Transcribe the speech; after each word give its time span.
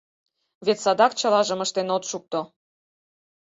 Вет 0.65 0.77
садак 0.83 1.11
чылажым 1.19 1.59
ыштен 1.65 1.87
от 1.95 2.03
шукто. 2.09 2.39